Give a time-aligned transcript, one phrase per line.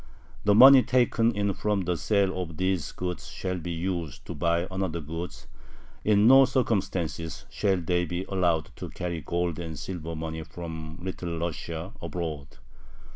[0.45, 4.63] The money taken in from the sale of these goods shall be used to buy
[4.63, 5.45] other goods.
[6.03, 11.37] In no circumstances shall they be allowed to carry gold and silver money from Little
[11.37, 12.47] Russia abroad....